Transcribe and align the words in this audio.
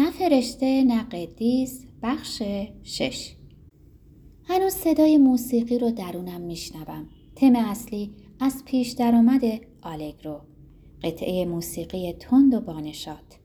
نه 0.00 0.10
فرشته 0.10 0.84
نه 0.84 1.02
قدیس 1.02 1.84
بخش 2.02 2.42
شش. 2.82 3.34
هنوز 4.44 4.72
صدای 4.72 5.18
موسیقی 5.18 5.78
رو 5.78 5.90
درونم 5.90 6.40
میشنوم. 6.40 7.08
تم 7.36 7.56
اصلی 7.56 8.10
از 8.40 8.64
پیش 8.64 8.90
درآمد 8.90 9.42
آلگرو. 9.82 10.40
قطعه 11.02 11.44
موسیقی 11.44 12.12
تند 12.12 12.54
و 12.54 12.60
بانشات 12.60 13.38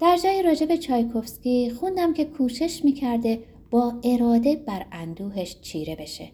در 0.00 0.18
جای 0.24 0.42
راجب 0.42 0.76
چایکوفسکی 0.76 1.70
خوندم 1.70 2.14
که 2.14 2.24
کوشش 2.24 2.84
می‌کرده 2.84 3.38
با 3.70 4.00
اراده 4.04 4.56
بر 4.56 4.86
اندوهش 4.92 5.56
چیره 5.60 5.96
بشه. 5.96 6.28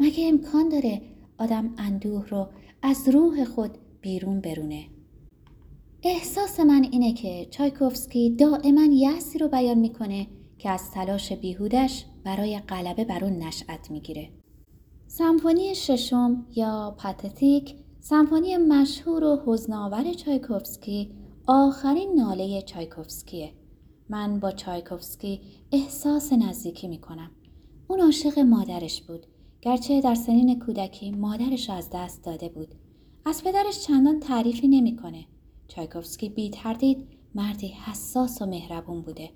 مگه 0.00 0.28
امکان 0.28 0.68
داره 0.68 1.02
آدم 1.38 1.74
اندوه 1.78 2.28
رو 2.28 2.48
از 2.82 3.08
روح 3.08 3.44
خود 3.44 3.70
بیرون 4.00 4.40
برونه؟ 4.40 4.86
احساس 6.04 6.60
من 6.60 6.88
اینه 6.92 7.12
که 7.12 7.46
چایکوفسکی 7.50 8.30
دائما 8.30 8.84
یأسی 8.84 9.38
رو 9.38 9.48
بیان 9.48 9.78
می‌کنه 9.78 10.26
که 10.58 10.70
از 10.70 10.90
تلاش 10.90 11.32
بیهودش 11.32 12.04
برای 12.24 12.58
غلبه 12.58 13.04
بر 13.04 13.24
اون 13.24 13.38
نشأت 13.38 13.90
می‌گیره. 13.90 14.28
سمفونی 15.06 15.74
ششم 15.74 16.46
یا 16.56 16.96
پاتتیک 16.98 17.74
سمفونی 18.00 18.56
مشهور 18.56 19.24
و 19.24 19.42
حزناور 19.46 20.12
چایکوفسکی 20.12 21.10
آخرین 21.46 22.14
ناله 22.14 22.62
چایکوفسکیه. 22.62 23.52
من 24.08 24.40
با 24.40 24.50
چایکوفسکی 24.50 25.40
احساس 25.72 26.32
نزدیکی 26.32 26.88
می‌کنم. 26.88 27.30
اون 27.88 28.00
عاشق 28.00 28.38
مادرش 28.38 29.02
بود. 29.02 29.26
گرچه 29.60 30.00
در 30.00 30.14
سنین 30.14 30.58
کودکی 30.58 31.10
مادرش 31.10 31.70
از 31.70 31.90
دست 31.94 32.24
داده 32.24 32.48
بود. 32.48 32.74
از 33.26 33.44
پدرش 33.44 33.80
چندان 33.80 34.20
تعریفی 34.20 34.68
نمی‌کنه. 34.68 35.24
چایکوفسکی 35.68 36.28
بی 36.28 36.50
تردید 36.50 37.08
مردی 37.34 37.68
حساس 37.68 38.42
و 38.42 38.46
مهربون 38.46 39.02
بوده. 39.02 39.30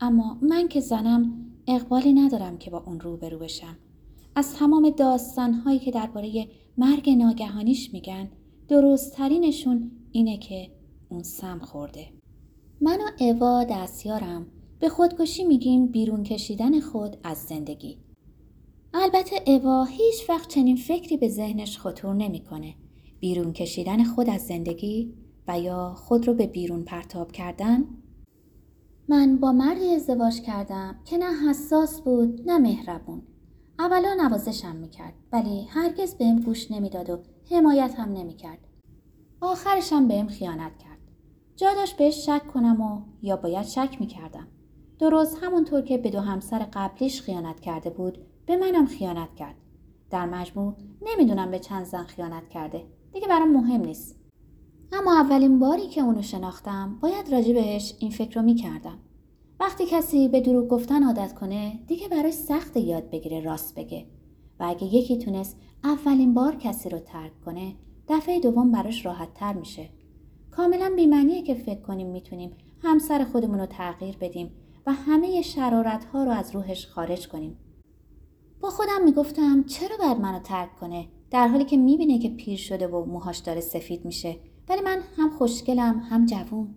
اما 0.00 0.38
من 0.42 0.68
که 0.68 0.80
زنم 0.80 1.46
اقبالی 1.66 2.12
ندارم 2.12 2.58
که 2.58 2.70
با 2.70 2.82
اون 2.86 3.00
روبرو 3.00 3.38
بشم. 3.38 3.76
از 4.36 4.54
تمام 4.54 4.90
داستانهایی 4.90 5.78
که 5.78 5.90
درباره 5.90 6.48
مرگ 6.78 7.10
ناگهانیش 7.10 7.92
میگن 7.92 8.30
درستترینشون 8.68 9.90
اینه 10.12 10.38
که 10.38 10.70
اون 11.08 11.22
سم 11.22 11.58
خورده. 11.58 12.06
من 12.80 12.98
و 13.00 13.22
اوا 13.24 13.64
دستیارم 13.64 14.46
به 14.78 14.88
خودکشی 14.88 15.44
میگیم 15.44 15.86
بیرون 15.86 16.22
کشیدن 16.22 16.80
خود 16.80 17.16
از 17.24 17.38
زندگی. 17.38 17.98
البته 18.94 19.36
اوا 19.46 19.84
هیچ 19.84 20.28
وقت 20.28 20.48
چنین 20.48 20.76
فکری 20.76 21.16
به 21.16 21.28
ذهنش 21.28 21.78
خطور 21.78 22.14
نمی‌کنه. 22.14 22.74
بیرون 23.20 23.52
کشیدن 23.52 24.04
خود 24.04 24.30
از 24.30 24.46
زندگی 24.46 25.14
و 25.48 25.60
یا 25.60 25.94
خود 25.94 26.28
رو 26.28 26.34
به 26.34 26.46
بیرون 26.46 26.82
پرتاب 26.82 27.32
کردن؟ 27.32 27.84
من 29.08 29.36
با 29.36 29.52
مردی 29.52 29.94
ازدواج 29.94 30.40
کردم 30.40 30.96
که 31.04 31.18
نه 31.18 31.48
حساس 31.50 32.00
بود 32.00 32.42
نه 32.46 32.58
مهربون. 32.58 33.22
اولا 33.78 34.14
نوازشم 34.14 34.76
می‌کرد 34.76 35.14
ولی 35.32 35.64
هرگز 35.64 36.14
بهم 36.14 36.40
گوش 36.40 36.70
نمی‌داد 36.70 37.10
و 37.10 37.22
حمایت 37.50 37.94
هم 37.94 38.12
نمی‌کرد. 38.12 38.58
آخرشم 39.40 40.08
بهم 40.08 40.26
خیانت 40.26 40.78
کرد. 40.78 40.98
جا 41.56 41.74
داشت 41.74 41.96
بهش 41.96 42.26
شک 42.26 42.48
کنم 42.54 42.80
و 42.80 43.00
یا 43.22 43.36
باید 43.36 43.66
شک 43.66 43.96
می‌کردم. 44.00 44.46
درست 44.98 45.38
همونطور 45.42 45.82
که 45.82 45.98
به 45.98 46.10
دو 46.10 46.20
همسر 46.20 46.66
قبلیش 46.72 47.22
خیانت 47.22 47.60
کرده 47.60 47.90
بود 47.90 48.18
به 48.46 48.56
منم 48.56 48.86
خیانت 48.86 49.34
کرد. 49.34 49.54
در 50.10 50.26
مجموع 50.26 50.74
نمی‌دونم 51.02 51.50
به 51.50 51.58
چند 51.58 51.86
زن 51.86 52.04
خیانت 52.04 52.48
کرده. 52.48 52.86
دیگه 53.12 53.28
برام 53.28 53.52
مهم 53.52 53.80
نیست. 53.80 54.21
اما 54.94 55.20
اولین 55.20 55.58
باری 55.58 55.88
که 55.88 56.00
اونو 56.00 56.22
شناختم 56.22 56.98
باید 57.00 57.32
راجع 57.32 57.52
بهش 57.52 57.94
این 57.98 58.10
فکر 58.10 58.40
رو 58.40 58.42
می‌کردم. 58.42 58.98
وقتی 59.60 59.86
کسی 59.86 60.28
به 60.28 60.40
دروغ 60.40 60.68
گفتن 60.68 61.02
عادت 61.02 61.34
کنه 61.34 61.80
دیگه 61.86 62.08
برای 62.08 62.32
سخت 62.32 62.76
یاد 62.76 63.10
بگیره 63.10 63.40
راست 63.40 63.74
بگه 63.74 64.06
و 64.60 64.64
اگه 64.64 64.94
یکی 64.94 65.18
تونست 65.18 65.56
اولین 65.84 66.34
بار 66.34 66.56
کسی 66.56 66.88
رو 66.88 66.98
ترک 66.98 67.40
کنه 67.44 67.74
دفعه 68.08 68.40
دوم 68.40 68.72
براش 68.72 69.06
راحت 69.06 69.34
تر 69.34 69.52
میشه. 69.52 69.88
کاملا 70.50 70.92
بیمعنیه 70.96 71.42
که 71.42 71.54
فکر 71.54 71.80
کنیم 71.80 72.06
می‌تونیم 72.06 72.50
همسر 72.82 73.24
خودمون 73.24 73.58
رو 73.58 73.66
تغییر 73.66 74.16
بدیم 74.16 74.50
و 74.86 74.92
همه 74.92 75.42
شرارت 75.42 76.04
ها 76.04 76.24
رو 76.24 76.30
از 76.30 76.54
روحش 76.54 76.86
خارج 76.86 77.28
کنیم. 77.28 77.56
با 78.60 78.70
خودم 78.70 79.04
می‌گفتم 79.04 79.64
چرا 79.64 79.96
باید 79.96 80.20
منو 80.20 80.38
ترک 80.38 80.76
کنه 80.76 81.08
در 81.30 81.48
حالی 81.48 81.64
که 81.64 81.76
می‌بینه 81.76 82.18
که 82.18 82.28
پیر 82.28 82.58
شده 82.58 82.86
و 82.86 83.04
موهاش 83.04 83.38
داره 83.38 83.60
سفید 83.60 84.04
میشه 84.04 84.36
ولی 84.68 84.80
من 84.80 84.98
هم 85.16 85.30
خوشگلم 85.30 85.98
هم 86.10 86.26
جوون. 86.26 86.74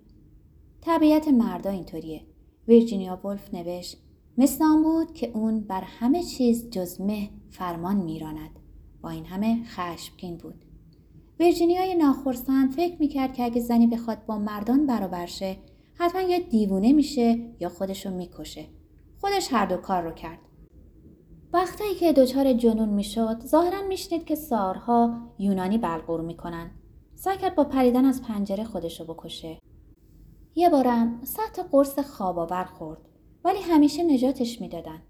طبیعت 0.81 1.27
مردا 1.27 1.69
اینطوریه. 1.69 2.21
ویرجینیا 2.67 3.15
ولف 3.25 3.53
نوشت 3.53 3.97
مثل 4.37 4.63
آن 4.63 4.83
بود 4.83 5.13
که 5.13 5.31
اون 5.33 5.59
بر 5.59 5.81
همه 5.81 6.23
چیز 6.23 6.69
جز 6.69 7.01
مه 7.01 7.29
فرمان 7.49 7.95
میراند. 7.95 8.59
با 9.01 9.09
این 9.09 9.25
همه 9.25 9.63
خشمگین 9.63 10.37
بود. 10.37 10.65
ویرجینیای 11.39 11.95
ناخرسند 11.95 12.71
فکر 12.71 12.95
می‌کرد 12.99 13.33
که 13.33 13.43
اگه 13.43 13.61
زنی 13.61 13.87
بخواد 13.87 14.25
با 14.25 14.37
مردان 14.37 14.85
برابر 14.85 15.25
شه 15.25 15.57
حتما 15.93 16.21
یا 16.21 16.39
دیوونه 16.39 16.93
میشه 16.93 17.53
یا 17.59 17.69
خودشو 17.69 18.11
می‌کشه. 18.11 18.65
خودش 19.21 19.53
هر 19.53 19.65
دو 19.65 19.77
کار 19.77 20.03
رو 20.03 20.11
کرد. 20.11 20.39
وقتی 21.53 21.95
که 21.99 22.13
دچار 22.13 22.53
جنون 22.53 22.89
می‌شد 22.89 23.39
ظاهرا 23.45 23.87
میشنید 23.87 24.25
که 24.25 24.35
سارها 24.35 25.17
یونانی 25.39 25.77
بلغور 25.77 26.21
می‌کنن. 26.21 26.71
سعی 27.25 27.37
کرد 27.37 27.55
با 27.55 27.63
پریدن 27.63 28.05
از 28.05 28.23
پنجره 28.23 28.63
خودشو 28.63 29.13
بکشه. 29.13 29.59
یه 30.55 30.69
بارم 30.69 31.19
سطح 31.23 31.63
قرص 31.63 31.99
خواب 31.99 32.39
آور 32.39 32.63
خورد 32.63 33.01
ولی 33.43 33.59
همیشه 33.59 34.03
نجاتش 34.03 34.61
می‌دادن. 34.61 35.01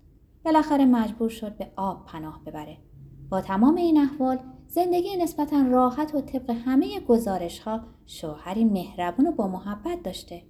بالاخره 0.46 0.86
مجبور 0.86 1.30
شد 1.30 1.58
به 1.58 1.72
آب 1.76 2.06
پناه 2.06 2.42
ببره. 2.46 2.78
با 3.30 3.42
تمام 3.42 3.76
این 3.76 3.98
احوال 3.98 4.40
زندگی 4.68 5.18
نسبتا 5.18 5.62
راحت 5.62 6.16
و 6.16 6.22
طبق 6.22 6.50
همه 6.50 7.00
گزارش 7.00 7.60
ها 7.60 7.82
شوهری 8.06 8.66
مهربون 8.66 9.28
و 9.28 9.32
با 9.32 9.48
محبت 9.48 10.04
داشته. 10.04 10.44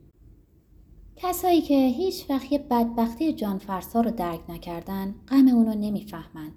کسایی 1.16 1.62
که 1.62 1.88
هیچ 1.88 2.30
وقت 2.30 2.52
یه 2.52 2.59
بدبختی 2.59 3.34
جانفرسا 3.34 4.02
رو 4.02 4.12
درک 4.12 4.50
نکردن 4.50 5.16
غم 5.28 5.47
اونو 5.47 5.74
نمی‌فهمن. 5.74 6.52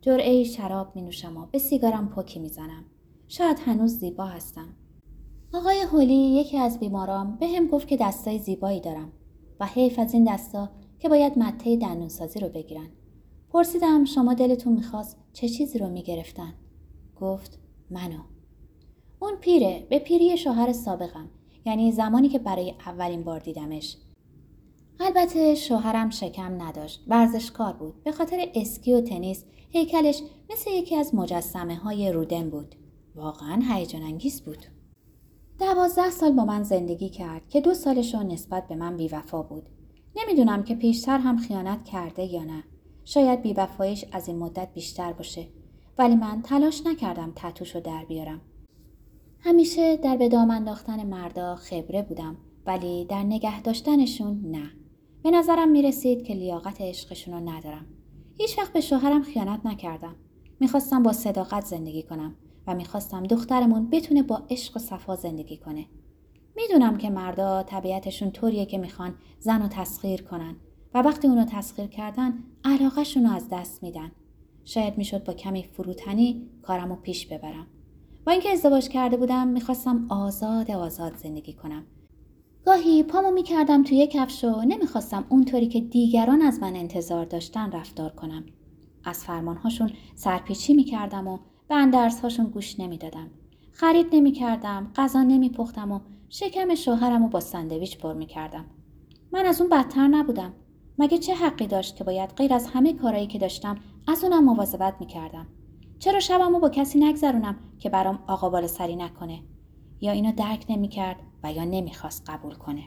جرعه 0.00 0.44
شراب 0.44 0.96
می 0.96 1.02
نوشم 1.02 1.36
و 1.36 1.46
به 1.46 1.58
سیگارم 1.58 2.08
پوکی 2.08 2.40
می‌زنم. 2.40 2.84
شاید 3.28 3.58
هنوز 3.58 3.98
زیبا 3.98 4.24
هستم. 4.24 4.68
آقای 5.54 5.80
هولی 5.80 6.14
یکی 6.14 6.58
از 6.58 6.80
بیمارام 6.80 7.36
به 7.36 7.46
هم 7.48 7.66
گفت 7.66 7.88
که 7.88 7.96
دستای 7.96 8.38
زیبایی 8.38 8.80
دارم 8.80 9.12
و 9.60 9.66
حیف 9.66 9.98
از 9.98 10.14
این 10.14 10.34
دستا 10.34 10.68
که 10.98 11.08
باید 11.08 11.38
مته 11.38 11.76
دندونسازی 11.76 12.40
رو 12.40 12.48
بگیرن. 12.48 12.88
پرسیدم 13.50 14.04
شما 14.04 14.34
دلتون 14.34 14.72
می‌خواست 14.72 15.16
چه 15.32 15.48
چیزی 15.48 15.78
رو 15.78 15.88
می‌گرفتن؟ 15.88 16.54
گفت 17.20 17.58
منو. 17.90 18.20
اون 19.20 19.36
پیره 19.36 19.86
به 19.90 19.98
پیری 19.98 20.36
شوهر 20.36 20.72
سابقم 20.72 21.30
یعنی 21.66 21.92
زمانی 21.92 22.28
که 22.28 22.38
برای 22.38 22.74
اولین 22.86 23.24
بار 23.24 23.40
دیدمش. 23.40 23.96
البته 25.00 25.54
شوهرم 25.54 26.10
شکم 26.10 26.62
نداشت 26.62 27.04
ورزشکار 27.08 27.72
بود 27.72 28.02
به 28.04 28.12
خاطر 28.12 28.48
اسکی 28.54 28.92
و 28.92 29.00
تنیس 29.00 29.44
هیکلش 29.70 30.22
مثل 30.50 30.70
یکی 30.70 30.96
از 30.96 31.14
مجسمه 31.14 31.76
های 31.76 32.12
رودن 32.12 32.50
بود 32.50 32.74
واقعا 33.14 33.62
هیجان 33.70 34.02
انگیز 34.02 34.42
بود. 34.42 34.66
دوازده 35.58 36.10
سال 36.10 36.32
با 36.32 36.44
من 36.44 36.62
زندگی 36.62 37.08
کرد 37.08 37.48
که 37.48 37.60
دو 37.60 37.74
سالش 37.74 38.14
نسبت 38.14 38.68
به 38.68 38.76
من 38.76 38.96
بیوفا 38.96 39.42
بود. 39.42 39.68
نمی‌دونم 40.16 40.62
که 40.62 40.74
پیشتر 40.74 41.18
هم 41.18 41.36
خیانت 41.36 41.84
کرده 41.84 42.22
یا 42.22 42.44
نه. 42.44 42.64
شاید 43.04 43.42
بیوفاییش 43.42 44.04
از 44.12 44.28
این 44.28 44.38
مدت 44.38 44.68
بیشتر 44.74 45.12
باشه. 45.12 45.46
ولی 45.98 46.14
من 46.14 46.42
تلاش 46.42 46.86
نکردم 46.86 47.32
تتوش 47.36 47.76
در 47.76 48.04
بیارم. 48.04 48.40
همیشه 49.40 49.96
در 49.96 50.16
به 50.16 50.28
دام 50.28 50.50
انداختن 50.50 51.06
مردا 51.06 51.56
خبره 51.56 52.02
بودم 52.02 52.36
ولی 52.66 53.04
در 53.04 53.22
نگه 53.22 53.62
داشتنشون 53.62 54.40
نه. 54.44 54.70
به 55.22 55.30
نظرم 55.30 55.70
می‌رسید 55.70 56.22
که 56.22 56.34
لیاقت 56.34 56.80
عشقشون 56.80 57.34
رو 57.34 57.50
ندارم. 57.50 57.86
هیچ 58.38 58.58
وقت 58.58 58.72
به 58.72 58.80
شوهرم 58.80 59.22
خیانت 59.22 59.66
نکردم. 59.66 60.16
می‌خواستم 60.60 61.02
با 61.02 61.12
صداقت 61.12 61.64
زندگی 61.64 62.02
کنم 62.02 62.36
و 62.66 62.74
می‌خواستم 62.74 63.22
دخترمون 63.22 63.90
بتونه 63.90 64.22
با 64.22 64.42
عشق 64.50 64.76
و 64.76 64.78
صفا 64.78 65.16
زندگی 65.16 65.56
کنه. 65.56 65.86
می‌دونم 66.56 66.98
که 66.98 67.10
مردا 67.10 67.62
طبیعتشون 67.62 68.30
طوریه 68.30 68.66
که 68.66 68.78
می‌خوان 68.78 69.14
زن 69.38 69.62
رو 69.62 69.68
تسخیر 69.68 70.22
کنن 70.22 70.56
و 70.94 71.02
وقتی 71.02 71.28
اونو 71.28 71.44
تسخیر 71.44 71.86
کردن 71.86 72.44
علاقهشون 72.64 73.24
رو 73.26 73.32
از 73.32 73.48
دست 73.52 73.82
میدن. 73.82 74.12
شاید 74.64 74.98
می‌شد 74.98 75.24
با 75.24 75.32
کمی 75.32 75.62
فروتنی 75.62 76.50
کارم 76.62 76.88
رو 76.88 76.96
پیش 76.96 77.26
ببرم. 77.26 77.66
با 78.26 78.32
اینکه 78.32 78.50
ازدواج 78.50 78.88
کرده 78.88 79.16
بودم 79.16 79.48
می‌خواستم 79.48 80.06
آزاد 80.08 80.70
آزاد 80.70 81.16
زندگی 81.16 81.52
کنم. 81.52 81.84
گاهی 82.66 83.02
پامو 83.02 83.30
می‌کردم 83.30 83.82
توی 83.82 84.06
کفش 84.06 84.44
و 84.44 84.62
نمی‌خواستم 84.62 85.24
اونطوری 85.28 85.68
که 85.68 85.80
دیگران 85.80 86.42
از 86.42 86.60
من 86.60 86.76
انتظار 86.76 87.24
داشتن 87.24 87.72
رفتار 87.72 88.10
کنم. 88.10 88.44
از 89.04 89.24
فرمانهاشون 89.24 89.90
سرپیچی 90.14 90.74
می‌کردم 90.74 91.28
و 91.28 91.38
به 91.68 91.74
اندرس 91.74 92.20
هاشون 92.20 92.46
گوش 92.46 92.80
نمی‌دادم. 92.80 93.30
خرید 93.72 94.06
نمی 94.12 94.32
کردم، 94.32 94.92
غذا 94.96 95.22
نمی 95.22 95.48
پختم 95.48 95.92
و 95.92 96.00
شکم 96.28 96.74
شوهرم 96.74 97.22
رو 97.22 97.28
با 97.28 97.40
سندویچ 97.40 97.98
پر 97.98 98.12
می 98.12 98.26
کردم. 98.26 98.64
من 99.32 99.46
از 99.46 99.60
اون 99.60 99.70
بدتر 99.70 100.08
نبودم. 100.08 100.52
مگه 100.98 101.18
چه 101.18 101.34
حقی 101.34 101.66
داشت 101.66 101.96
که 101.96 102.04
باید 102.04 102.30
غیر 102.30 102.54
از 102.54 102.66
همه 102.66 102.92
کارایی 102.92 103.26
که 103.26 103.38
داشتم 103.38 103.76
از 104.08 104.24
اونم 104.24 104.44
مواظبت 104.44 104.94
می‌کردم؟ 105.00 105.46
چرا 105.98 106.20
شبمو 106.20 106.60
با 106.60 106.68
کسی 106.68 106.98
نگذرونم 106.98 107.56
که 107.78 107.90
برام 107.90 108.18
آقا 108.26 108.50
بالا 108.50 108.66
سری 108.66 108.96
نکنه؟ 108.96 109.42
یا 110.00 110.12
اینو 110.12 110.32
درک 110.32 110.66
نمی‌کرد 110.68 111.16
و 111.42 111.52
یا 111.52 111.64
نمی‌خواست 111.64 112.30
قبول 112.30 112.54
کنه؟ 112.54 112.82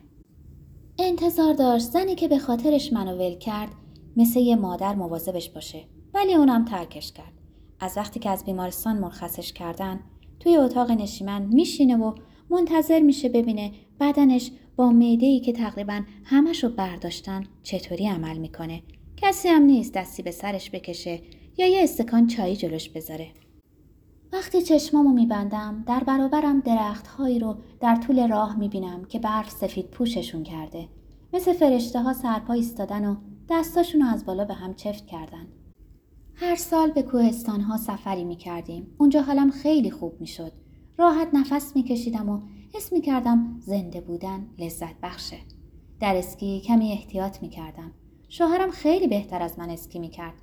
انتظار 0.99 1.53
داشت 1.53 1.85
زنی 1.85 2.15
که 2.15 2.27
به 2.27 2.39
خاطرش 2.39 2.93
منو 2.93 3.15
ول 3.17 3.37
کرد 3.37 3.71
مثل 4.17 4.39
یه 4.39 4.55
مادر 4.55 4.95
مواظبش 4.95 5.49
باشه 5.49 5.83
ولی 6.13 6.33
اونم 6.33 6.65
ترکش 6.65 7.11
کرد. 7.11 7.33
از 7.79 7.97
وقتی 7.97 8.19
که 8.19 8.29
از 8.29 8.45
بیمارستان 8.45 8.97
مرخصش 8.97 9.53
کردن 9.53 9.99
توی 10.39 10.57
اتاق 10.57 10.91
نشیمن 10.91 11.41
میشینه 11.41 11.97
و 11.97 12.15
منتظر 12.49 12.99
میشه 12.99 13.29
ببینه 13.29 13.71
بدنش 13.99 14.51
با 14.75 14.89
ای 14.99 15.39
که 15.39 15.53
تقریبا 15.53 16.01
همش 16.23 16.63
رو 16.63 16.69
برداشتن 16.69 17.43
چطوری 17.63 18.07
عمل 18.07 18.37
می‌کنه. 18.37 18.83
کسی 19.17 19.47
هم 19.47 19.61
نیست 19.61 19.93
دستی 19.93 20.23
به 20.23 20.31
سرش 20.31 20.71
بکشه 20.71 21.21
یا 21.57 21.67
یه 21.67 21.83
استکان 21.83 22.27
چایی 22.27 22.55
جلوش 22.55 22.89
بذاره. 22.89 23.27
وقتی 24.33 24.61
چشمامو 24.61 25.13
میبندم 25.13 25.83
در 25.87 26.03
برابرم 26.03 26.59
درخت 26.59 27.07
هایی 27.07 27.39
رو 27.39 27.57
در 27.79 27.95
طول 27.95 28.27
راه 28.27 28.57
می‌بینم 28.59 29.05
که 29.05 29.19
برف 29.19 29.49
سفید 29.49 29.87
پوششون 29.87 30.43
کرده. 30.43 30.87
مثل 31.33 31.53
فرشته 31.53 32.01
ها 32.01 32.13
سرپا 32.13 32.53
ایستادن 32.53 33.05
و 33.05 33.15
دستاشون 33.49 34.01
رو 34.01 34.07
از 34.07 34.25
بالا 34.25 34.45
به 34.45 34.53
هم 34.53 34.73
چفت 34.73 35.05
کردن. 35.05 35.47
هر 36.39 36.55
سال 36.55 36.91
به 36.91 37.01
کوهستان 37.01 37.61
ها 37.61 37.77
سفری 37.77 38.23
می‌کردیم. 38.23 38.87
اونجا 38.97 39.21
حالم 39.21 39.51
خیلی 39.51 39.91
خوب 39.91 40.21
می‌شد. 40.21 40.51
راحت 40.97 41.27
نفس 41.33 41.75
میکشیدم 41.75 42.29
و 42.29 42.41
حس 42.73 42.93
می‌کردم 42.93 43.55
زنده 43.59 44.01
بودن 44.01 44.47
لذت 44.59 44.95
بخشه. 45.03 45.37
در 45.99 46.15
اسکی 46.15 46.59
کمی 46.59 46.91
احتیاط 46.91 47.41
می‌کردم. 47.41 47.91
شوهرم 48.29 48.71
خیلی 48.71 49.07
بهتر 49.07 49.41
از 49.41 49.59
من 49.59 49.69
اسکی 49.69 49.99
می‌کرد. 49.99 50.33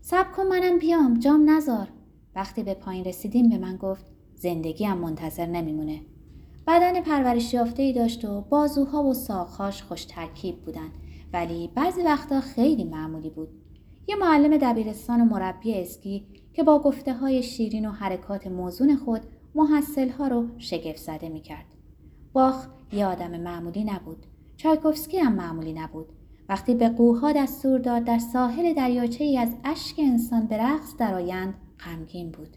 سب 0.00 0.32
کن 0.32 0.46
منم 0.46 0.78
بیام 0.78 1.18
جام 1.18 1.50
نزار. 1.50 1.88
وقتی 2.34 2.62
به 2.62 2.74
پایین 2.74 3.04
رسیدیم 3.04 3.48
به 3.48 3.58
من 3.58 3.76
گفت 3.76 4.06
زندگی 4.34 4.84
هم 4.84 4.98
منتظر 4.98 5.46
نمیمونه. 5.46 6.00
بدن 6.66 7.00
پرورش 7.00 7.54
یافته 7.54 7.82
ای 7.82 7.92
داشت 7.92 8.24
و 8.24 8.40
بازوها 8.40 9.02
و 9.04 9.14
ساقهاش 9.14 9.82
خوش 9.82 10.04
ترکیب 10.04 10.64
بودن. 10.64 10.88
ولی 11.32 11.70
بعضی 11.74 12.02
وقتا 12.02 12.40
خیلی 12.40 12.84
معمولی 12.84 13.30
بود. 13.30 13.61
یه 14.06 14.16
معلم 14.16 14.56
دبیرستان 14.56 15.20
و 15.20 15.24
مربی 15.24 15.74
اسکی 15.74 16.26
که 16.52 16.62
با 16.62 16.78
گفته 16.78 17.14
های 17.14 17.42
شیرین 17.42 17.86
و 17.86 17.90
حرکات 17.90 18.46
موزون 18.46 18.96
خود 18.96 19.20
محصل 19.54 20.08
ها 20.08 20.28
رو 20.28 20.48
شگفت 20.58 20.96
زده 20.96 21.28
می 21.28 21.40
کرد. 21.40 21.66
باخ 22.32 22.66
یه 22.92 23.06
آدم 23.06 23.40
معمولی 23.40 23.84
نبود. 23.84 24.26
چایکوفسکی 24.56 25.18
هم 25.18 25.32
معمولی 25.34 25.72
نبود. 25.72 26.06
وقتی 26.48 26.74
به 26.74 26.88
قوها 26.88 27.32
دستور 27.32 27.78
داد 27.78 28.04
در 28.04 28.18
ساحل 28.18 28.74
دریاچه 28.74 29.24
ای 29.24 29.38
از 29.38 29.56
اشک 29.64 29.96
انسان 29.98 30.46
به 30.46 30.56
رقص 30.56 30.96
درآیند 30.96 31.54
غمگین 31.80 32.30
بود. 32.30 32.56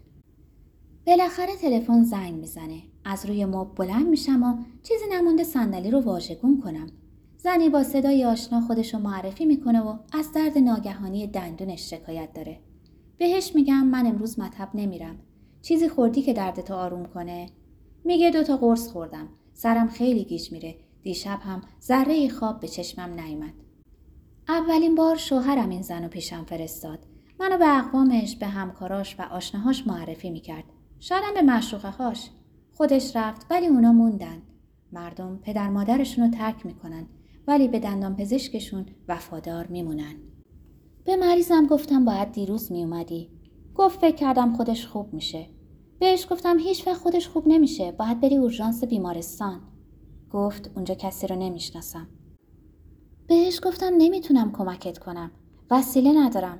بالاخره 1.06 1.56
تلفن 1.56 2.02
زنگ 2.02 2.34
می‌زنه. 2.34 2.82
از 3.04 3.26
روی 3.26 3.44
مب 3.44 3.74
بلند 3.74 4.08
میشم 4.08 4.42
و 4.42 4.56
چیزی 4.82 5.04
نمونده 5.12 5.44
صندلی 5.44 5.90
رو 5.90 6.00
واژگون 6.00 6.60
کنم. 6.60 6.86
زنی 7.46 7.68
با 7.68 7.82
صدای 7.82 8.24
آشنا 8.24 8.60
خودش 8.60 8.94
رو 8.94 9.00
معرفی 9.00 9.44
می‌کنه 9.44 9.80
و 9.80 9.98
از 10.12 10.32
درد 10.32 10.58
ناگهانی 10.58 11.26
دندونش 11.26 11.90
شکایت 11.90 12.32
داره. 12.32 12.60
بهش 13.18 13.54
میگم 13.54 13.86
من 13.86 14.06
امروز 14.06 14.38
مطب 14.38 14.68
نمیرم. 14.74 15.18
چیزی 15.62 15.88
خوردی 15.88 16.22
که 16.22 16.32
دردتو 16.32 16.74
آروم 16.74 17.04
کنه؟ 17.04 17.48
میگه 18.04 18.30
دوتا 18.30 18.56
قرص 18.56 18.88
خوردم. 18.88 19.28
سرم 19.52 19.88
خیلی 19.88 20.24
گیج 20.24 20.52
میره. 20.52 20.76
دیشب 21.02 21.38
هم 21.42 21.62
ذره 21.82 22.28
خواب 22.28 22.60
به 22.60 22.68
چشمم 22.68 23.20
نیومد. 23.20 23.54
اولین 24.48 24.94
بار 24.94 25.16
شوهرم 25.16 25.68
این 25.68 25.82
زن 25.82 26.08
پیشم 26.08 26.44
فرستاد. 26.44 26.98
منو 27.40 27.58
به 27.58 27.78
اقوامش، 27.78 28.36
به 28.36 28.46
همکاراش 28.46 29.16
و 29.18 29.22
آشناهاش 29.22 29.86
معرفی 29.86 30.30
می‌کرد. 30.30 30.64
شادم 31.00 31.34
به 31.34 31.42
مشروقه 31.42 31.90
هاش. 31.90 32.30
خودش 32.72 33.16
رفت 33.16 33.46
ولی 33.50 33.66
اونا 33.66 33.92
موندن. 33.92 34.42
مردم 34.92 35.38
پدر 35.42 35.68
مادرشون 35.68 36.24
رو 36.24 36.30
ترک 36.30 36.66
می‌کنن 36.66 37.06
ولی 37.46 37.68
به 37.68 37.78
دندان 37.80 38.16
پزشکشون 38.16 38.86
وفادار 39.08 39.66
میمونن. 39.66 40.14
به 41.04 41.16
مریضم 41.16 41.66
گفتم 41.66 42.04
باید 42.04 42.32
دیروز 42.32 42.72
میومدی. 42.72 43.30
گفت 43.74 44.00
فکر 44.00 44.16
کردم 44.16 44.52
خودش 44.52 44.86
خوب 44.86 45.14
میشه. 45.14 45.46
بهش 45.98 46.26
گفتم 46.30 46.58
هیچ 46.58 46.86
وقت 46.86 46.96
خودش 46.96 47.28
خوب 47.28 47.44
نمیشه. 47.46 47.92
باید 47.92 48.20
بری 48.20 48.36
اورژانس 48.36 48.84
بیمارستان. 48.84 49.60
گفت 50.30 50.70
اونجا 50.74 50.94
کسی 50.94 51.26
رو 51.26 51.36
نمی‌شناسم. 51.36 52.08
بهش 53.26 53.60
گفتم 53.62 53.92
نمی‌تونم 53.98 54.52
کمکت 54.52 54.98
کنم. 54.98 55.30
وسیله 55.70 56.12
ندارم. 56.12 56.58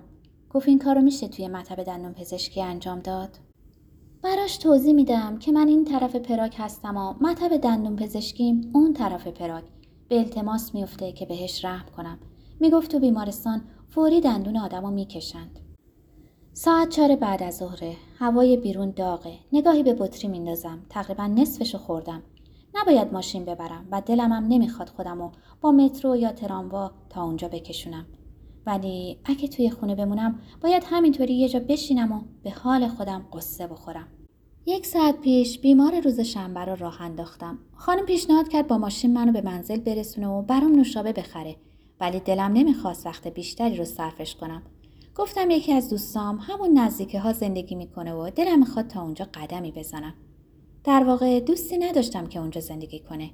گفت 0.50 0.69
این 0.69 0.79
کارو 0.79 1.00
میشه 1.03 1.29
توی 1.29 1.49
مطب 1.49 1.83
دندون 1.83 2.12
پزشکی 2.12 2.62
انجام 2.62 3.00
داد. 3.00 3.38
براش 4.23 4.56
توضیح 4.56 4.94
میدم 4.94 5.38
که 5.38 5.53
من 5.53 5.69
این 5.69 5.85
طرف 5.85 6.17
پراک 6.17 6.55
هستم 6.59 6.97
و 6.97 7.15
مطب 7.21 7.56
دندون 7.56 7.97
پزشکیم 7.97 8.71
اون 8.75 8.93
طرف 8.93 9.27
پراک. 9.27 9.65
به 10.08 10.19
التماس 10.19 10.75
میفته 10.75 11.12
که 11.12 11.26
بهش 11.26 11.64
رحم 11.64 11.87
کنم. 11.97 12.19
می‌گفت 12.61 12.93
تو 12.93 12.99
بیمارستان 12.99 13.62
فوری 13.88 14.20
دندون 14.20 14.56
آدمو 14.56 14.91
می‌کشند. 14.91 15.58
ساعت 16.53 16.88
چهار 16.88 17.17
بعد 17.17 17.43
از 17.43 17.56
ظهره 17.56 17.97
هوای 18.19 18.56
بیرون 18.56 18.91
داغه. 18.91 19.38
نگاهی 19.53 19.82
به 19.82 19.94
بطری 19.94 20.29
میندازم. 20.29 20.87
تقریبا 20.91 21.26
نصفشو 21.26 21.79
خوردم. 21.79 22.23
نباید 22.75 23.12
ماشین 23.12 23.44
ببرم 23.44 23.88
و 23.91 24.03
دلمم 24.06 24.47
نمی‌خواد 24.49 24.88
خودمو 24.88 25.31
با 25.61 25.73
مترو 25.73 26.17
یا 26.17 26.32
تراموا 26.32 26.91
تا 27.11 27.25
اونجا 27.25 27.49
بکشونم. 27.49 28.06
ولی 28.67 29.19
اگه 29.25 29.49
توی 29.49 29.70
خونه 29.70 29.94
بمونم 29.94 30.41
باید 30.62 30.82
همینطوری 30.87 31.35
یه 31.35 31.49
جا 31.49 31.61
بشینم 31.61 32.12
و 32.12 32.20
به 32.43 32.50
حال 32.50 32.88
خودم 32.88 33.26
قصه 33.32 33.67
بخورم. 33.67 34.09
یک 34.68 34.86
ساعت 34.86 35.20
پیش 35.20 35.58
بیمار 35.58 36.00
روز 36.00 36.20
شنبه 36.20 36.60
رو 36.60 36.74
راه 36.74 37.02
انداختم 37.02 37.58
خانم 37.74 38.06
پیشنهاد 38.06 38.48
کرد 38.48 38.66
با 38.68 38.78
ماشین 38.78 39.12
منو 39.12 39.32
به 39.32 39.40
منزل 39.40 39.80
برسونه 39.80 40.28
و 40.28 40.42
برام 40.42 40.74
نوشابه 40.74 41.12
بخره 41.12 41.56
ولی 42.00 42.20
دلم 42.20 42.52
نمی‌خواست 42.52 43.06
وقت 43.06 43.28
بیشتری 43.28 43.76
رو 43.76 43.84
صرفش 43.84 44.34
کنم 44.34 44.62
گفتم 45.14 45.50
یکی 45.50 45.72
از 45.72 45.90
دوستام 45.90 46.38
همون 46.42 46.78
نزدیکه 46.78 47.20
ها 47.20 47.32
زندگی 47.32 47.74
می‌کنه 47.74 48.14
و 48.14 48.30
دلم 48.30 48.58
می‌خواد 48.58 48.86
تا 48.86 49.02
اونجا 49.02 49.28
قدمی 49.34 49.72
بزنم. 49.72 50.14
در 50.84 51.04
واقع 51.04 51.40
دوستی 51.40 51.78
نداشتم 51.78 52.26
که 52.26 52.40
اونجا 52.40 52.60
زندگی 52.60 53.00
کنه. 53.00 53.30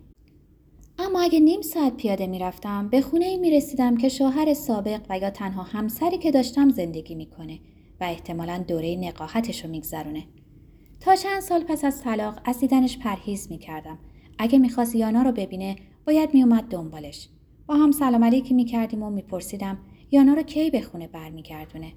اما 0.99 1.21
اگه 1.21 1.41
نیم 1.41 1.61
ساعت 1.61 1.97
پیاده 1.97 2.27
می‌رفتم 2.27 2.89
به 2.89 3.01
خونه 3.01 3.25
ای 3.25 3.39
می‌رسیدم 3.39 3.97
که 3.97 4.09
شوهر 4.09 4.55
سابق 4.55 5.01
و 5.09 5.19
یا 5.19 5.31
تنها 5.31 5.63
همسری 5.63 6.19
که 6.19 6.31
داشتم 6.31 6.71
زندگی 6.71 7.15
می‌کنه 7.15 7.59
و 8.01 8.05
احتمالا 8.05 8.65
دوره 8.69 8.97
نقاهتش 8.97 9.65
رو 9.65 9.71
میگذرونه. 9.71 10.25
تا 11.05 11.15
چند 11.15 11.41
سال 11.41 11.65
پس 11.65 11.85
از 11.85 12.03
طلاق 12.03 12.41
از 12.45 12.59
دیدنش 12.59 12.99
پرهیز 12.99 13.51
می‌کردم. 13.51 13.99
اگه 14.39 14.59
می‌خواست 14.59 14.95
یانا 14.95 15.23
رو 15.23 15.33
ببینه 15.33 15.77
باید 16.07 16.35
میومد 16.35 16.65
دنبالش. 16.65 17.29
با 17.67 17.75
هم 17.75 17.93
سلام 17.93 18.25
علیکی 18.25 18.55
می‌کردیم 18.55 19.03
و 19.03 19.11
میپرسیدم 19.11 19.79
یانا 20.11 20.35
رو 20.35 20.43
کی 20.43 20.71
به 20.71 20.81
خونه 20.81 21.09
برمیگردونه 21.09 21.93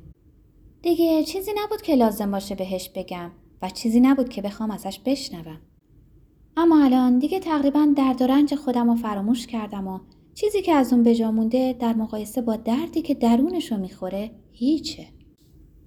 دیگه 0.81 1.23
چیزی 1.23 1.51
نبود 1.63 1.81
که 1.81 1.95
لازم 1.95 2.31
باشه 2.31 2.55
بهش 2.55 2.89
بگم 2.95 3.31
و 3.61 3.69
چیزی 3.69 3.99
نبود 3.99 4.29
که 4.29 4.41
بخوام 4.41 4.71
ازش 4.71 4.99
بشنوم 5.05 5.61
اما 6.57 6.83
الان 6.83 7.19
دیگه 7.19 7.39
تقریبا 7.39 7.93
درد 7.95 8.21
و 8.21 8.27
رنج 8.27 8.55
خودم 8.55 8.89
رو 8.89 8.95
فراموش 8.95 9.47
کردم 9.47 9.87
و 9.87 9.99
چیزی 10.33 10.61
که 10.61 10.73
از 10.73 10.93
اون 10.93 11.03
بجا 11.03 11.31
مونده 11.31 11.73
در 11.73 11.93
مقایسه 11.93 12.41
با 12.41 12.55
دردی 12.55 13.01
که 13.01 13.13
درونش 13.13 13.71
رو 13.71 13.77
می‌خوره 13.77 14.31
هیچه 14.51 15.07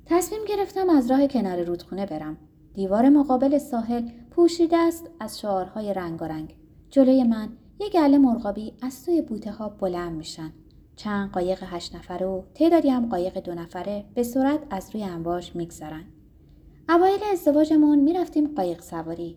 تصمیم 0.06 0.40
گرفتم 0.48 0.90
از 0.90 1.10
راه 1.10 1.26
کنار 1.26 1.64
رودخونه 1.64 2.06
برم 2.06 2.47
دیوار 2.78 3.08
مقابل 3.08 3.58
ساحل 3.58 4.08
پوشیده 4.30 4.76
است 4.76 5.10
از 5.20 5.40
شعارهای 5.40 5.94
رنگارنگ 5.94 6.54
جلوی 6.90 7.24
من 7.24 7.48
یه 7.80 7.88
گله 7.88 8.18
مرغابی 8.18 8.72
از 8.82 8.94
سوی 8.94 9.22
بوته 9.22 9.52
ها 9.52 9.68
بلند 9.68 10.12
میشن 10.12 10.52
چند 10.96 11.30
قایق 11.30 11.58
هشت 11.62 11.96
نفره 11.96 12.26
و 12.26 12.42
تعدادی 12.54 12.88
هم 12.88 13.08
قایق 13.08 13.38
دو 13.38 13.54
نفره 13.54 14.04
به 14.14 14.22
صورت 14.22 14.60
از 14.70 14.90
روی 14.94 15.04
امواج 15.04 15.56
میگذرن. 15.56 16.04
اوایل 16.88 17.20
ازدواجمون 17.32 17.98
می‌رفتیم 17.98 18.54
قایق 18.54 18.80
سواری. 18.80 19.36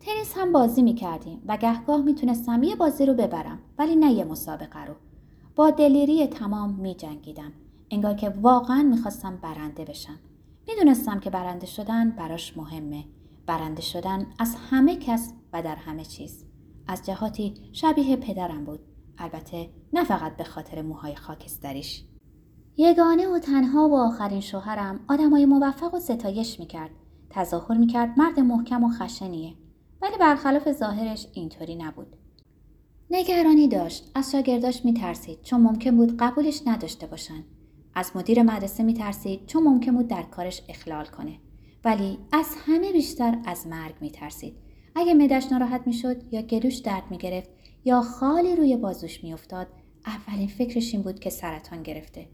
تنیس 0.00 0.38
هم 0.38 0.52
بازی 0.52 0.82
می‌کردیم 0.82 1.42
و 1.46 1.56
گهگاه 1.56 2.02
می‌تونستم 2.02 2.62
یه 2.62 2.76
بازی 2.76 3.06
رو 3.06 3.14
ببرم 3.14 3.58
ولی 3.78 3.96
نه 3.96 4.12
یه 4.12 4.24
مسابقه 4.24 4.84
رو. 4.84 4.94
با 5.56 5.70
دلیری 5.70 6.26
تمام 6.26 6.74
میجنگیدم. 6.74 7.52
انگار 7.90 8.14
که 8.14 8.28
واقعا 8.28 8.82
می‌خواستم 8.82 9.38
برنده 9.42 9.84
بشم. 9.84 10.18
می‌دونستم 10.70 11.20
که 11.20 11.30
برنده 11.30 11.66
شدن 11.66 12.10
براش 12.10 12.56
مهمه. 12.56 13.04
برنده 13.46 13.82
شدن 13.82 14.26
از 14.38 14.56
همه 14.70 14.96
کس 14.96 15.34
و 15.52 15.62
در 15.62 15.76
همه 15.76 16.04
چیز. 16.04 16.44
از 16.88 17.06
جهاتی 17.06 17.54
شبیه 17.72 18.16
پدرم 18.16 18.64
بود. 18.64 18.80
البته 19.18 19.70
نه 19.92 20.04
فقط 20.04 20.36
به 20.36 20.44
خاطر 20.44 20.82
موهای 20.82 21.16
خاکستریش 21.16 22.04
یگانه 22.76 23.28
و 23.28 23.38
تنها 23.38 23.88
و 23.88 23.96
آخرین 23.96 24.40
شوهرم 24.40 25.00
آدمای 25.08 25.46
موفق 25.46 25.94
و 25.94 26.00
ستایش 26.00 26.60
می‌کرد 26.60 26.90
تظاهر 27.30 27.78
می‌کرد 27.78 28.18
مرد 28.18 28.40
محکم 28.40 28.84
و 28.84 28.88
خشنیه 28.88 29.54
ولی 30.02 30.18
برخلاف 30.20 30.72
ظاهرش 30.72 31.26
اینطوری 31.32 31.76
نبود 31.76 32.16
نگرانی 33.10 33.68
داشت 33.68 34.10
از 34.14 34.32
شاگرداش 34.32 34.84
میترسید 34.84 35.42
چون 35.42 35.60
ممکن 35.60 35.96
بود 35.96 36.16
قبولش 36.16 36.62
نداشته 36.66 37.06
باشن 37.06 37.44
از 37.94 38.10
مدیر 38.14 38.42
مدرسه 38.42 38.82
میترسید 38.82 39.46
چون 39.46 39.62
ممکن 39.62 39.92
بود 39.92 40.08
در 40.08 40.22
کارش 40.22 40.62
اخلال 40.68 41.04
کنه. 41.04 41.38
ولی 41.84 42.18
از 42.32 42.46
همه 42.66 42.92
بیشتر 42.92 43.38
از 43.44 43.66
مرگ 43.66 43.94
میترسید. 44.00 44.56
اگه 44.94 45.14
مدش 45.14 45.52
ناراحت 45.52 45.86
می‌شد 45.86 46.32
یا 46.32 46.42
گلوش 46.42 46.76
درد 46.76 47.02
می‌گرفت 47.10 47.50
یا 47.84 48.02
خالی 48.02 48.56
روی 48.56 48.76
بازوش 48.76 49.24
میافتاد 49.24 49.66
اولین 50.06 50.48
فکرش 50.48 50.94
این 50.94 51.02
بود 51.02 51.20
که 51.20 51.30
سرطان 51.30 51.82
گرفته. 51.82 52.28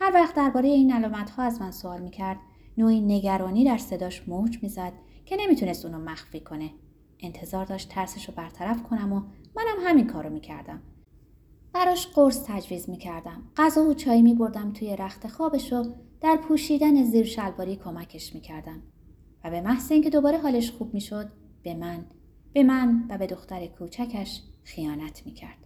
هر 0.00 0.10
وقت 0.14 0.34
درباره 0.34 0.68
این 0.68 0.92
علامت 0.92 1.30
ها 1.30 1.42
از 1.42 1.60
من 1.60 1.70
سوال 1.70 2.00
می‌کرد 2.00 2.38
نوعی 2.78 3.00
نگرانی 3.00 3.64
در 3.64 3.78
صداش 3.78 4.28
موج 4.28 4.58
می‌زد 4.62 4.92
که 5.26 5.36
نمی‌تونست 5.36 5.84
اونو 5.84 5.98
مخفی 5.98 6.40
کنه. 6.40 6.70
انتظار 7.20 7.64
داشت 7.64 7.88
ترسش 7.88 8.28
رو 8.28 8.34
برطرف 8.36 8.82
کنم 8.82 9.12
و 9.12 9.20
منم 9.56 9.76
همین 9.82 10.06
کارو 10.06 10.30
می‌کردم. 10.30 10.82
براش 11.72 12.06
قرص 12.06 12.44
تجویز 12.46 12.90
می‌کردم. 12.90 13.42
غذا 13.56 13.84
و 13.84 13.94
چای 13.94 14.22
میبردم 14.22 14.72
توی 14.72 14.96
رخت 14.96 15.28
خوابش 15.28 15.72
و 15.72 15.94
در 16.20 16.36
پوشیدن 16.36 17.04
زیر 17.04 17.24
شلواری 17.24 17.76
کمکش 17.76 18.34
می‌کردم. 18.34 18.82
و 19.44 19.50
به 19.50 19.60
محض 19.60 19.92
اینکه 19.92 20.10
دوباره 20.10 20.38
حالش 20.38 20.70
خوب 20.70 20.94
می‌شد 20.94 21.32
به 21.62 21.74
من 21.74 22.04
به 22.52 22.62
من 22.62 23.06
و 23.08 23.18
به 23.18 23.26
دختر 23.26 23.66
کوچکش 23.66 24.42
خیانت 24.64 25.22
می‌کرد. 25.26 25.58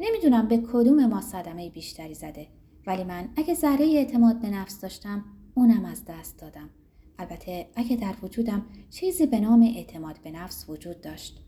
نمی‌دونم 0.00 0.48
به 0.48 0.58
کدوم 0.58 1.06
ما 1.06 1.20
صدمه 1.20 1.70
بیشتری 1.70 2.14
زده 2.14 2.46
ولی 2.86 3.04
من 3.04 3.28
اگه 3.36 3.54
ذره 3.54 3.86
اعتماد 3.86 4.40
به 4.40 4.50
نفس 4.50 4.80
داشتم 4.80 5.24
اونم 5.54 5.84
از 5.84 6.04
دست 6.04 6.40
دادم. 6.40 6.70
البته 7.18 7.68
اگه 7.76 7.96
در 7.96 8.14
وجودم 8.22 8.66
چیزی 8.90 9.26
به 9.26 9.40
نام 9.40 9.62
اعتماد 9.62 10.18
به 10.24 10.30
نفس 10.30 10.68
وجود 10.68 11.00
داشت 11.00 11.44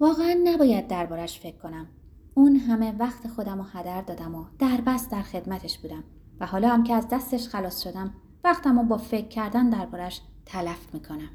واقعا 0.00 0.40
نباید 0.44 0.86
دربارش 0.86 1.40
فکر 1.40 1.56
کنم. 1.56 1.88
اون 2.38 2.56
همه 2.56 2.94
وقت 2.98 3.28
خودم 3.28 3.58
رو 3.58 3.64
هدر 3.72 4.02
دادم 4.02 4.34
و 4.34 4.44
در 4.58 4.80
بس 4.86 5.08
در 5.08 5.22
خدمتش 5.22 5.78
بودم 5.78 6.04
و 6.40 6.46
حالا 6.46 6.68
هم 6.68 6.84
که 6.84 6.94
از 6.94 7.08
دستش 7.08 7.48
خلاص 7.48 7.82
شدم 7.82 8.14
وقتم 8.44 8.78
رو 8.78 8.84
با 8.84 8.96
فکر 8.96 9.28
کردن 9.28 9.70
دربارش 9.70 10.20
تلف 10.46 10.94
می‌کنم. 10.94 11.28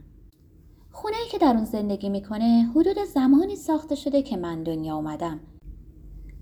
خونه 0.92 1.16
ای 1.24 1.30
که 1.30 1.38
در 1.38 1.56
اون 1.56 1.66
زندگی 1.66 2.10
می‌کنه 2.10 2.70
حدود 2.76 2.98
زمانی 3.14 3.56
ساخته 3.56 3.96
شده 3.96 4.22
که 4.22 4.38
من 4.38 4.64
دنیا 4.64 4.96
اومدم. 4.96 5.40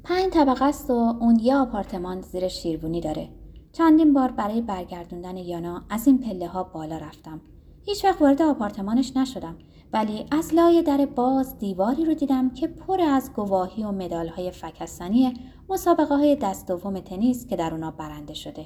پنج 0.03 0.33
طبقه 0.33 0.65
است 0.65 0.89
و 0.89 0.93
اون 0.93 1.39
یه 1.39 1.55
آپارتمان 1.55 2.21
زیر 2.21 2.47
شیروونی 2.47 3.01
داره. 3.01 3.29
چندین 3.71 4.13
بار 4.13 4.31
برای 4.31 4.61
برگردوندن 4.61 5.37
یانا 5.37 5.83
از 5.89 6.07
این 6.07 6.17
پله 6.17 6.47
ها 6.47 6.63
بالا 6.63 6.97
رفتم. 6.97 7.41
هیچ 7.85 8.05
وقت 8.05 8.21
وارد 8.21 8.41
آپارتمانش 8.41 9.17
نشدم. 9.17 9.55
ولی 9.93 10.25
از 10.31 10.53
لای 10.53 10.81
در 10.81 11.05
باز 11.05 11.57
دیواری 11.57 12.05
رو 12.05 12.13
دیدم 12.13 12.49
که 12.49 12.67
پر 12.67 13.01
از 13.01 13.33
گواهی 13.33 13.83
و 13.83 13.91
مدال 13.91 14.27
های 14.27 14.51
فکستنی 14.51 15.33
مسابقه 15.69 16.15
های 16.15 16.35
دست 16.35 16.67
دوم 16.67 16.99
تنیس 16.99 17.47
که 17.47 17.55
در 17.55 17.73
اونا 17.73 17.91
برنده 17.91 18.33
شده. 18.33 18.65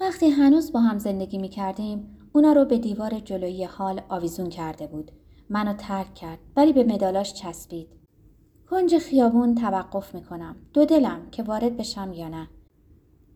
وقتی 0.00 0.28
هنوز 0.28 0.72
با 0.72 0.80
هم 0.80 0.98
زندگی 0.98 1.38
می 1.38 1.48
کردیم 1.48 2.16
اونا 2.32 2.52
رو 2.52 2.64
به 2.64 2.78
دیوار 2.78 3.18
جلویی 3.18 3.64
حال 3.64 4.00
آویزون 4.08 4.48
کرده 4.48 4.86
بود. 4.86 5.10
منو 5.48 5.74
ترک 5.74 6.14
کرد 6.14 6.38
ولی 6.56 6.72
به 6.72 6.84
مدالاش 6.84 7.34
چسبید. 7.34 7.88
کنج 8.70 8.98
خیابون 8.98 9.54
توقف 9.54 10.14
می‌کنم. 10.14 10.56
دو 10.72 10.84
دلم 10.84 11.30
که 11.30 11.42
وارد 11.42 11.76
بشم 11.76 12.12
یا 12.12 12.28
نه. 12.28 12.48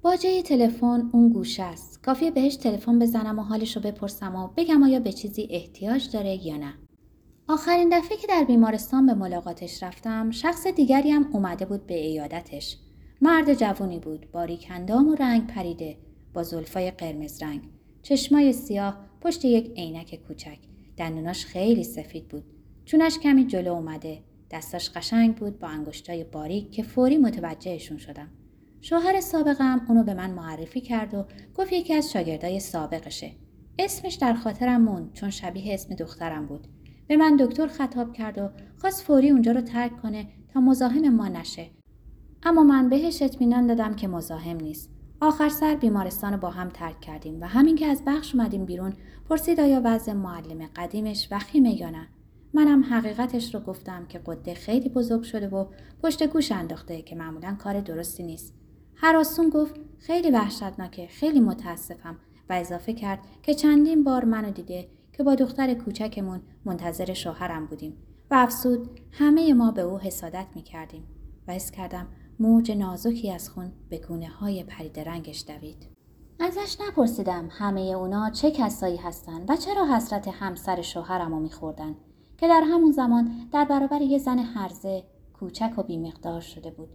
باجه 0.03 0.43
تلفن 0.43 1.11
اون 1.13 1.29
گوشه 1.29 1.63
است. 1.63 2.03
کافیه 2.03 2.31
بهش 2.31 2.57
تلفن 2.57 2.99
بزنم 2.99 3.39
و 3.39 3.43
حالش 3.43 3.77
رو 3.77 3.83
بپرسم 3.83 4.37
و 4.37 4.49
بگم 4.57 4.83
آیا 4.83 5.01
به 5.01 5.13
چیزی 5.13 5.49
احتیاج 5.51 6.13
داره 6.13 6.47
یا 6.47 6.57
نه. 6.57 6.75
آخرین 7.49 7.89
دفعه 7.99 8.17
که 8.17 8.27
در 8.27 8.45
بیمارستان 8.45 9.07
به 9.07 9.15
ملاقاتش 9.15 9.83
رفتم 9.83 10.31
شخص 10.31 10.67
دیگری 10.67 11.11
هم 11.11 11.31
اومده 11.33 11.65
بود 11.65 11.87
به 11.87 11.95
ایادتش. 11.95 12.77
مرد 13.21 13.55
جوونی 13.55 13.99
بود 13.99 14.31
باریک 14.33 14.67
اندام 14.71 15.09
و 15.09 15.15
رنگ 15.15 15.47
پریده 15.47 15.97
با 16.35 16.43
زلفای 16.43 16.91
قرمز 16.91 17.43
رنگ. 17.43 17.69
چشمای 18.03 18.53
سیاه 18.53 18.99
پشت 19.21 19.45
یک 19.45 19.73
عینک 19.77 20.21
کوچک. 20.29 20.59
دندوناش 20.97 21.47
خیلی 21.47 21.85
سفید 21.85 22.29
بود. 22.29 22.45
چونش 22.85 23.19
کمی 23.19 23.47
جلو 23.47 23.73
اومده. 23.73 24.23
دستاش 24.51 24.91
قشنگ 24.91 25.37
بود 25.37 25.59
با 25.59 25.69
انگشتای 25.69 26.25
باریک 26.25 26.71
که 26.71 26.83
فوری 26.83 27.19
متوجهشون 27.19 27.99
شدم. 27.99 28.29
شوهر 28.81 29.21
سابقم 29.21 29.81
اونو 29.89 30.05
به 30.05 30.15
من 30.15 30.31
معرفی 30.31 30.81
کرد 30.81 31.15
و 31.15 31.25
گفت 31.55 31.73
یکی 31.73 31.95
از 31.95 32.13
شاگردای 32.13 32.61
سابقشه. 32.61 33.33
اسمش 33.79 34.15
در 34.15 34.35
خاطرم 34.35 34.83
موند 34.83 35.13
چون 35.13 35.31
شبیه 35.31 35.75
اسم 35.75 35.95
دخترم 35.95 36.47
بود. 36.47 36.67
به 37.09 37.17
من 37.17 37.37
دکتر 37.37 37.67
خطاب 37.67 38.13
کرد 38.13 38.39
و 38.39 38.51
خواست 38.77 39.03
فوری 39.03 39.31
اونجا 39.31 39.53
رو 39.53 39.61
ترک 39.61 40.03
کنه 40.03 40.27
تا 40.55 40.61
مزاحم 40.61 41.09
ما 41.09 41.29
نشه. 41.29 41.71
اما 42.43 42.63
من 42.63 42.89
بهش 42.89 43.23
اطمینان 43.23 43.67
دادم 43.67 43.95
که 43.95 44.09
مزاحم 44.09 44.57
نیست. 44.57 44.91
آخر 45.21 45.49
سر 45.49 45.75
بیمارستان 45.75 46.33
رو 46.33 46.39
با 46.39 46.51
هم 46.51 46.69
ترک 46.69 47.01
کردیم 47.01 47.41
و 47.41 47.45
همین 47.45 47.77
که 47.77 47.87
از 47.87 48.03
بخش 48.07 48.35
اومدیم 48.35 48.65
بیرون 48.65 48.93
پرسید 49.29 49.61
آیا 49.61 49.81
وضع 49.85 50.13
معلم 50.13 50.67
قدیمش 50.77 51.29
وخیمه 51.31 51.81
یا 51.81 51.91
نه. 51.91 52.09
منم 52.55 52.85
حقیقتش 52.85 53.55
رو 53.55 53.61
گفتم 53.61 54.07
که 54.07 54.21
قده 54.27 54.55
خیلی 54.55 54.89
بزرگ 54.89 55.23
شده 55.23 55.49
و 55.49 55.67
پشت 56.03 56.27
گوش 56.27 56.53
انداخته 56.53 57.03
که 57.03 57.17
معمولا 57.17 57.57
کار 57.59 57.81
درستی 57.81 58.23
نیست. 58.23 58.55
هراسون 59.01 59.51
گفت 59.51 59.75
خیلی 59.99 60.31
وحشتناکه 60.31 61.07
خیلی 61.07 61.41
متاسفم 61.41 62.17
و 62.49 62.53
اضافه 62.53 62.93
کرد 62.93 63.19
که 63.43 63.55
چندین 63.55 64.05
بار 64.05 64.25
منو 64.25 64.51
دیده 64.51 64.89
که 65.13 65.23
با 65.23 65.35
دختر 65.35 65.75
کوچکمون 65.75 66.41
منتظر 66.65 67.13
شوهرم 67.13 67.67
بودیم 67.67 67.97
و 68.31 68.35
افسود 68.35 69.01
همه 69.13 69.55
ما 69.55 69.71
به 69.71 69.83
او 69.83 69.99
حسادت 69.99 70.47
می 70.55 70.63
کردیم 70.63 71.05
و 71.49 71.53
حس 71.53 71.71
کردم 71.71 72.07
موج 72.41 72.73
نازکی 72.73 73.31
از 73.31 73.51
خون 73.51 73.73
به 73.91 73.99
گونه 73.99 74.29
های 74.29 74.65
پرید 74.65 75.01
رنگش 75.01 75.45
دوید. 75.49 75.87
ازش 76.41 76.77
نپرسیدم 76.81 77.49
همه 77.51 77.81
اونا 77.81 78.31
چه 78.31 78.51
کسایی 78.51 78.97
هستن 78.97 79.45
و 79.49 79.57
چرا 79.57 79.97
حسرت 79.97 80.29
همسر 80.29 80.83
شوهرم 80.83 81.31
رو 81.31 81.41
میخوردن 81.41 81.97
که 82.39 82.49
در 82.49 82.63
همون 82.67 82.93
زمان 82.93 83.31
در 83.53 83.65
برابر 83.65 84.03
یه 84.03 84.19
زن 84.19 84.39
هرزه 84.39 85.05
کوچک 85.41 85.73
و 85.77 85.83
بیمقدار 85.83 86.41
شده 86.41 86.71
بود 86.71 86.89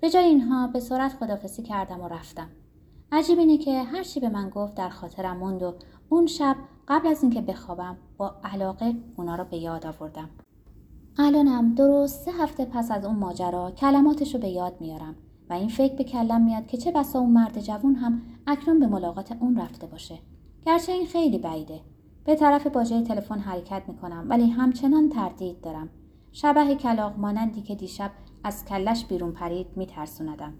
به 0.00 0.10
جای 0.10 0.24
اینها 0.24 0.66
به 0.66 0.80
سرعت 0.80 1.12
خدافسی 1.12 1.62
کردم 1.62 2.00
و 2.00 2.08
رفتم. 2.08 2.48
عجیب 3.12 3.38
اینه 3.38 3.58
که 3.58 3.82
هر 3.82 4.02
چی 4.02 4.20
به 4.20 4.28
من 4.28 4.50
گفت 4.50 4.74
در 4.74 4.88
خاطرم 4.88 5.36
موند 5.36 5.62
و 5.62 5.74
اون 6.08 6.26
شب 6.26 6.56
قبل 6.88 7.08
از 7.08 7.22
اینکه 7.22 7.40
بخوابم 7.40 7.96
با 8.16 8.34
علاقه 8.44 8.94
اونا 9.16 9.36
رو 9.36 9.44
به 9.44 9.56
یاد 9.56 9.86
آوردم. 9.86 10.30
الانم 11.18 11.74
درست 11.74 12.24
سه 12.24 12.32
هفته 12.32 12.64
پس 12.64 12.90
از 12.90 13.04
اون 13.04 13.16
ماجرا 13.16 13.70
کلماتش 13.70 14.34
رو 14.34 14.40
به 14.40 14.48
یاد 14.48 14.80
میارم 14.80 15.14
و 15.50 15.52
این 15.52 15.68
فکر 15.68 15.96
به 15.96 16.04
کلم 16.04 16.44
میاد 16.44 16.66
که 16.66 16.76
چه 16.76 16.92
بسا 16.92 17.18
اون 17.18 17.30
مرد 17.30 17.60
جوون 17.60 17.94
هم 17.94 18.22
اکنون 18.46 18.80
به 18.80 18.86
ملاقات 18.86 19.32
اون 19.40 19.56
رفته 19.60 19.86
باشه. 19.86 20.18
گرچه 20.66 20.92
این 20.92 21.06
خیلی 21.06 21.38
بعیده. 21.38 21.80
به 22.24 22.34
طرف 22.34 22.66
باجه 22.66 23.02
تلفن 23.02 23.38
حرکت 23.38 23.82
می‌کنم 23.88 24.26
ولی 24.28 24.50
همچنان 24.50 25.08
تردید 25.08 25.60
دارم. 25.60 25.88
شبه 26.32 26.74
کلاق 26.74 27.18
مانندی 27.18 27.62
که 27.62 27.74
دیشب 27.74 28.10
از 28.44 28.64
کلش 28.64 29.04
بیرون 29.04 29.32
پرید 29.32 29.66
میترسوندم. 29.76 30.54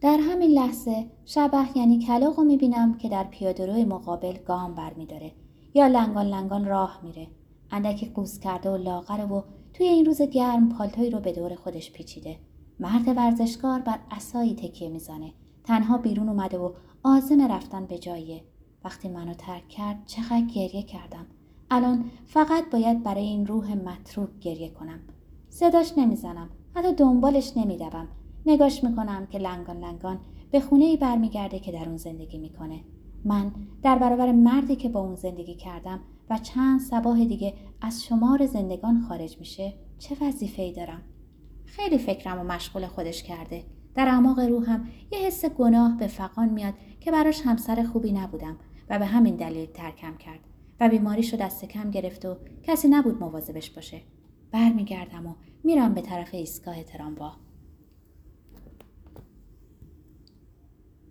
در 0.00 0.18
همین 0.20 0.50
لحظه 0.50 1.06
شبه 1.24 1.66
یعنی 1.74 1.98
کلاق 1.98 2.38
رو 2.38 2.44
می‌بینم 2.44 2.94
که 2.94 3.08
در 3.08 3.24
پیادهروی 3.24 3.84
مقابل 3.84 4.36
گام 4.46 4.74
برمیداره 4.74 5.32
یا 5.74 5.86
لنگان 5.86 6.26
لنگان 6.26 6.64
راه 6.64 7.00
میره. 7.02 7.28
اندکی 7.70 8.06
قوز 8.06 8.38
کرده 8.38 8.70
و 8.70 8.76
لاغره 8.76 9.24
و 9.24 9.42
توی 9.74 9.86
این 9.86 10.04
روز 10.04 10.22
گرم 10.22 10.68
پالتوی 10.68 11.10
رو 11.10 11.20
به 11.20 11.32
دور 11.32 11.54
خودش 11.54 11.92
پیچیده. 11.92 12.36
مرد 12.80 13.08
ورزشکار 13.08 13.80
بر 13.80 13.98
اسایی 14.10 14.54
تکیه 14.54 14.88
می‌زنه. 14.88 15.32
تنها 15.64 15.98
بیرون 15.98 16.28
اومده 16.28 16.58
و 16.58 16.72
آزم 17.02 17.52
رفتن 17.52 17.86
به 17.86 17.98
جایه. 17.98 18.44
وقتی 18.84 19.08
منو 19.08 19.34
ترک 19.34 19.68
کرد 19.68 20.02
چقدر 20.06 20.46
گریه 20.54 20.82
کردم. 20.82 21.26
الان 21.70 22.04
فقط 22.26 22.70
باید 22.70 23.02
برای 23.02 23.24
این 23.24 23.46
روح 23.46 23.74
متروک 23.74 24.38
گریه 24.40 24.70
کنم. 24.70 25.00
صداش 25.48 25.92
نمی‌زنم. 25.96 26.50
حتی 26.74 26.94
دنبالش 26.94 27.52
نمیدوم 27.56 28.08
نگاش 28.46 28.84
می‌کنم 28.84 29.26
که 29.26 29.38
لنگان 29.38 29.84
لنگان 29.84 30.20
به 30.50 30.60
خونه 30.60 30.84
ای 30.84 30.96
برمیگرده 30.96 31.58
که 31.58 31.72
در 31.72 31.88
اون 31.88 31.96
زندگی 31.96 32.38
می‌کنه. 32.38 32.80
من 33.24 33.52
در 33.82 33.98
برابر 33.98 34.32
مردی 34.32 34.76
که 34.76 34.88
با 34.88 35.00
اون 35.00 35.14
زندگی 35.14 35.54
کردم 35.54 36.00
و 36.30 36.38
چند 36.38 36.80
سباه 36.80 37.24
دیگه 37.24 37.54
از 37.80 38.04
شمار 38.04 38.46
زندگان 38.46 39.00
خارج 39.08 39.38
میشه 39.38 39.74
چه 39.98 40.16
وظیفه 40.20 40.62
ای 40.62 40.72
دارم؟ 40.72 41.02
خیلی 41.64 41.98
فکرم 41.98 42.40
و 42.40 42.44
مشغول 42.44 42.86
خودش 42.86 43.22
کرده. 43.22 43.64
در 43.94 44.08
اعماق 44.08 44.40
روحم 44.40 44.88
یه 45.12 45.18
حس 45.18 45.44
گناه 45.44 45.96
به 45.96 46.06
فقان 46.06 46.48
میاد 46.48 46.74
که 47.00 47.10
براش 47.10 47.42
همسر 47.42 47.82
خوبی 47.82 48.12
نبودم 48.12 48.56
و 48.90 48.98
به 48.98 49.06
همین 49.06 49.36
دلیل 49.36 49.66
ترکم 49.66 50.16
کرد 50.16 50.40
و 50.80 50.88
بیماریشو 50.88 51.36
دست 51.36 51.64
کم 51.64 51.90
گرفت 51.90 52.24
و 52.24 52.36
کسی 52.62 52.88
نبود 52.88 53.20
مواظبش 53.20 53.70
باشه. 53.70 54.02
برمیگردم 54.50 55.26
و 55.26 55.34
میرم 55.64 55.94
به 55.94 56.00
طرف 56.00 56.34
ایستگاه 56.34 56.82
تراموا. 56.82 57.49